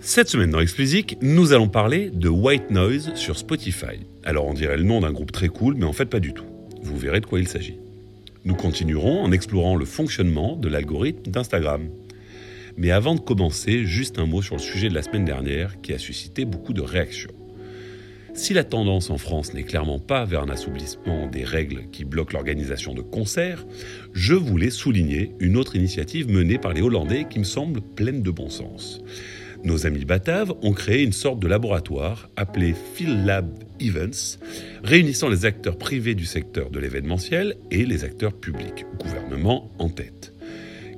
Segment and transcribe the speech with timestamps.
[0.00, 4.00] Cette semaine dans Explicit, nous allons parler de White Noise sur Spotify.
[4.22, 6.44] Alors on dirait le nom d'un groupe très cool, mais en fait pas du tout.
[6.82, 7.78] Vous verrez de quoi il s'agit.
[8.44, 11.88] Nous continuerons en explorant le fonctionnement de l'algorithme d'Instagram.
[12.76, 15.94] Mais avant de commencer, juste un mot sur le sujet de la semaine dernière qui
[15.94, 17.30] a suscité beaucoup de réactions.
[18.34, 22.32] Si la tendance en France n'est clairement pas vers un assouplissement des règles qui bloquent
[22.32, 23.64] l'organisation de concerts,
[24.12, 28.32] je voulais souligner une autre initiative menée par les Hollandais qui me semble pleine de
[28.32, 29.00] bon sens.
[29.62, 33.48] Nos amis Bataves ont créé une sorte de laboratoire appelé PhilLab
[33.80, 34.38] Events,
[34.82, 40.33] réunissant les acteurs privés du secteur de l'événementiel et les acteurs publics, gouvernement en tête.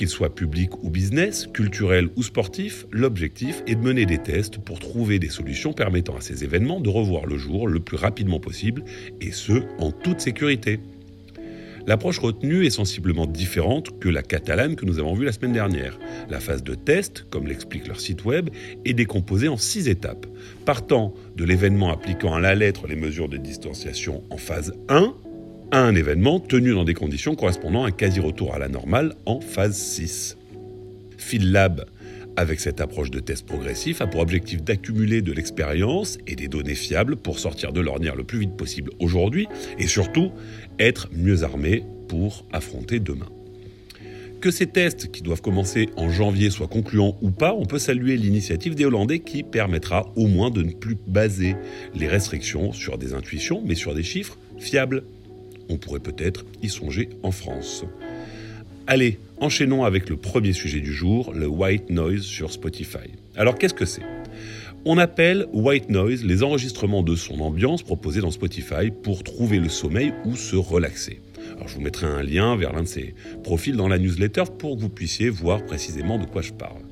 [0.00, 4.78] Qu'il soit public ou business, culturel ou sportif, l'objectif est de mener des tests pour
[4.78, 8.82] trouver des solutions permettant à ces événements de revoir le jour le plus rapidement possible,
[9.20, 10.80] et ce, en toute sécurité.
[11.86, 15.98] L'approche retenue est sensiblement différente que la catalane que nous avons vue la semaine dernière.
[16.30, 18.48] La phase de test, comme l'explique leur site web,
[18.86, 20.26] est décomposée en six étapes.
[20.64, 25.14] Partant de l'événement appliquant à la lettre les mesures de distanciation en phase 1,
[25.72, 29.40] à un événement tenu dans des conditions correspondant à un quasi-retour à la normale en
[29.40, 30.36] phase 6.
[31.16, 31.84] PhilLab,
[32.36, 36.74] avec cette approche de test progressif, a pour objectif d'accumuler de l'expérience et des données
[36.74, 39.46] fiables pour sortir de l'ornière le plus vite possible aujourd'hui
[39.78, 40.32] et surtout
[40.78, 43.28] être mieux armé pour affronter demain.
[44.40, 48.16] Que ces tests qui doivent commencer en janvier soient concluants ou pas, on peut saluer
[48.16, 51.54] l'initiative des Hollandais qui permettra au moins de ne plus baser
[51.94, 55.04] les restrictions sur des intuitions mais sur des chiffres fiables
[55.70, 57.84] on pourrait peut-être y songer en France.
[58.86, 63.10] Allez, enchaînons avec le premier sujet du jour, le white noise sur Spotify.
[63.36, 64.02] Alors qu'est-ce que c'est?
[64.84, 69.68] On appelle white noise les enregistrements de son ambiance proposés dans Spotify pour trouver le
[69.68, 71.20] sommeil ou se relaxer.
[71.66, 74.80] Je vous mettrai un lien vers l'un de ces profils dans la newsletter pour que
[74.80, 76.82] vous puissiez voir précisément de quoi je parle.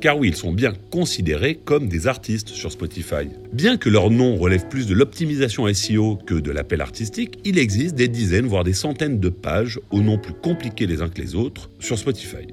[0.00, 3.28] Car oui, ils sont bien considérés comme des artistes sur Spotify.
[3.52, 7.94] Bien que leur nom relève plus de l'optimisation SEO que de l'appel artistique, il existe
[7.94, 11.34] des dizaines, voire des centaines de pages aux noms plus compliqués les uns que les
[11.34, 12.46] autres sur Spotify.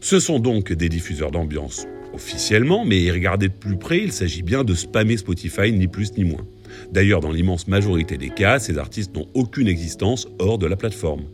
[0.00, 4.64] Ce sont donc des diffuseurs d'ambiance officiellement, mais regardez de plus près, il s'agit bien
[4.64, 6.44] de spammer Spotify, ni plus ni moins.
[6.92, 11.24] D'ailleurs, dans l'immense majorité des cas, ces artistes n'ont aucune existence hors de la plateforme.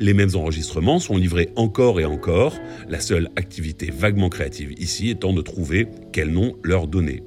[0.00, 2.58] Les mêmes enregistrements sont livrés encore et encore,
[2.88, 7.22] la seule activité vaguement créative ici étant de trouver quel nom leur donner.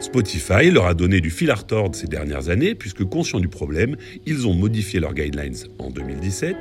[0.00, 3.96] Spotify leur a donné du fil à retordre ces dernières années, puisque conscients du problème,
[4.24, 6.56] ils ont modifié leurs guidelines en 2017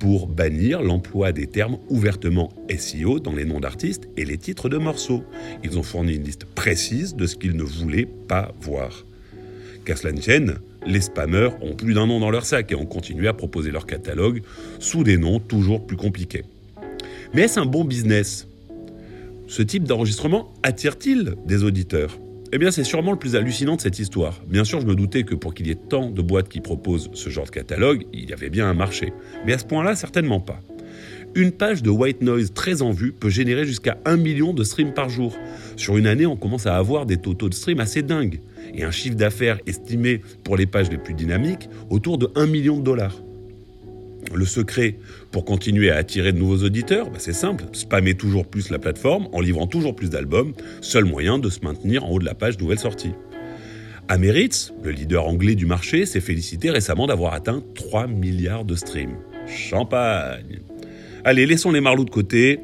[0.00, 4.78] pour bannir l'emploi des termes ouvertement SEO dans les noms d'artistes et les titres de
[4.78, 5.22] morceaux.
[5.62, 9.06] Ils ont fourni une liste précise de ce qu'ils ne voulaient pas voir.
[9.84, 10.12] Qu'à cela
[10.86, 13.86] les spammers ont plus d'un nom dans leur sac et ont continué à proposer leur
[13.86, 14.42] catalogue
[14.78, 16.44] sous des noms toujours plus compliqués.
[17.34, 18.48] Mais est-ce un bon business?
[19.46, 22.18] Ce type d'enregistrement attire-t-il des auditeurs?
[22.54, 24.42] Eh bien, c'est sûrement le plus hallucinant de cette histoire.
[24.46, 27.10] Bien sûr, je me doutais que pour qu'il y ait tant de boîtes qui proposent
[27.14, 29.14] ce genre de catalogue, il y avait bien un marché.
[29.46, 30.60] Mais à ce point-là, certainement pas.
[31.34, 34.92] Une page de white noise très en vue peut générer jusqu'à 1 million de streams
[34.92, 35.34] par jour.
[35.76, 38.40] Sur une année, on commence à avoir des totaux de streams assez dingues
[38.74, 42.76] et un chiffre d'affaires estimé pour les pages les plus dynamiques autour de 1 million
[42.76, 43.16] de dollars.
[44.34, 44.98] Le secret
[45.30, 49.28] pour continuer à attirer de nouveaux auditeurs, bah, c'est simple, spammer toujours plus la plateforme
[49.32, 52.58] en livrant toujours plus d'albums, seul moyen de se maintenir en haut de la page
[52.58, 53.12] nouvelle sortie.
[54.08, 59.16] Ameritz, le leader anglais du marché, s'est félicité récemment d'avoir atteint 3 milliards de streams.
[59.46, 60.60] Champagne
[61.24, 62.60] Allez, laissons les marlous de côté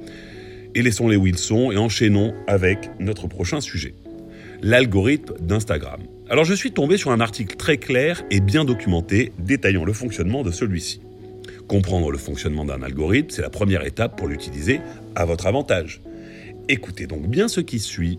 [0.74, 3.94] et laissons les Wilson et enchaînons avec notre prochain sujet
[4.60, 6.00] l'algorithme d'Instagram.
[6.28, 10.42] Alors je suis tombé sur un article très clair et bien documenté détaillant le fonctionnement
[10.42, 11.00] de celui-ci.
[11.68, 14.80] Comprendre le fonctionnement d'un algorithme, c'est la première étape pour l'utiliser
[15.14, 16.00] à votre avantage.
[16.68, 18.18] Écoutez donc bien ce qui suit.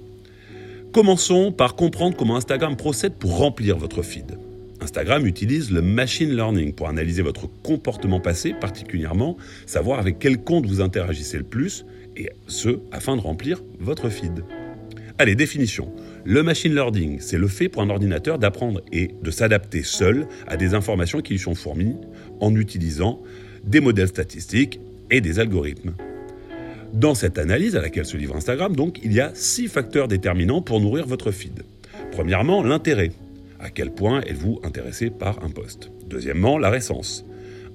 [0.92, 4.38] Commençons par comprendre comment Instagram procède pour remplir votre feed.
[4.82, 10.66] Instagram utilise le machine learning pour analyser votre comportement passé, particulièrement savoir avec quel compte
[10.66, 11.86] vous interagissez le plus,
[12.16, 14.44] et ce, afin de remplir votre feed.
[15.18, 15.92] Allez, définition.
[16.24, 20.56] Le machine learning, c'est le fait pour un ordinateur d'apprendre et de s'adapter seul à
[20.56, 21.96] des informations qui lui sont fournies
[22.40, 23.22] en utilisant
[23.66, 24.80] des modèles statistiques
[25.12, 25.94] et des algorithmes.
[26.94, 30.62] Dans cette analyse à laquelle se livre Instagram, donc, il y a six facteurs déterminants
[30.62, 31.64] pour nourrir votre feed.
[32.12, 33.12] Premièrement, l'intérêt.
[33.60, 37.26] À quel point êtes-vous intéressé par un post Deuxièmement, la récence.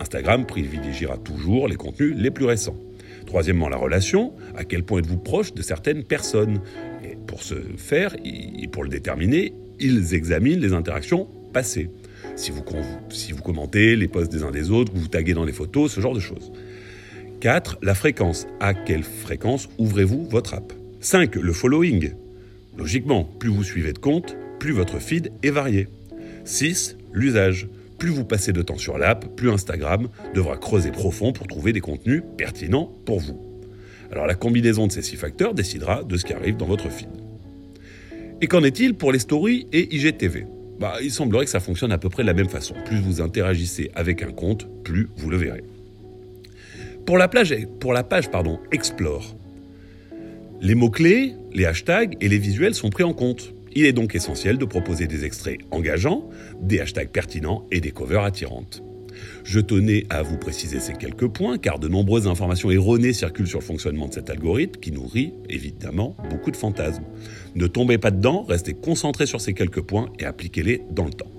[0.00, 2.76] Instagram privilégiera toujours les contenus les plus récents.
[3.26, 4.32] Troisièmement, la relation.
[4.56, 6.60] À quel point êtes-vous proche de certaines personnes?
[7.02, 11.90] Et pour ce faire, et pour le déterminer, ils examinent les interactions passées.
[12.36, 12.64] Si vous,
[13.10, 16.00] si vous commentez les posts des uns des autres, vous taguez dans les photos, ce
[16.00, 16.52] genre de choses.
[17.40, 17.78] 4.
[17.82, 18.46] La fréquence.
[18.58, 20.72] À quelle fréquence ouvrez-vous votre app?
[21.00, 21.36] 5.
[21.36, 22.12] Le following.
[22.76, 25.88] Logiquement, plus vous suivez de comptes, plus votre feed est varié.
[26.46, 26.96] 6.
[27.12, 27.68] L'usage.
[27.98, 31.82] Plus vous passez de temps sur l'app, plus Instagram devra creuser profond pour trouver des
[31.82, 33.38] contenus pertinents pour vous.
[34.10, 37.10] Alors la combinaison de ces six facteurs décidera de ce qui arrive dans votre feed.
[38.40, 40.46] Et qu'en est-il pour les stories et IGTV
[40.80, 42.74] bah, Il semblerait que ça fonctionne à peu près de la même façon.
[42.86, 45.64] Plus vous interagissez avec un compte, plus vous le verrez.
[47.04, 47.54] Pour la, page
[48.72, 49.36] Explore,
[50.62, 53.53] les mots-clés, les hashtags et les visuels sont pris en compte.
[53.76, 56.28] Il est donc essentiel de proposer des extraits engageants,
[56.60, 58.82] des hashtags pertinents et des covers attirantes.
[59.44, 63.60] Je tenais à vous préciser ces quelques points car de nombreuses informations erronées circulent sur
[63.60, 67.04] le fonctionnement de cet algorithme qui nourrit évidemment beaucoup de fantasmes.
[67.54, 71.30] Ne tombez pas dedans, restez concentrés sur ces quelques points et appliquez-les dans le temps.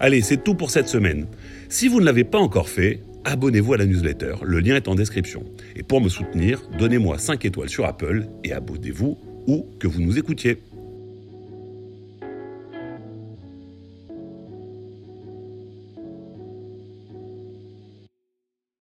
[0.00, 1.26] Allez, c'est tout pour cette semaine.
[1.68, 4.94] Si vous ne l'avez pas encore fait, abonnez-vous à la newsletter, le lien est en
[4.94, 5.44] description.
[5.76, 10.18] Et pour me soutenir, donnez-moi 5 étoiles sur Apple et abonnez-vous où que vous nous
[10.18, 10.58] écoutiez.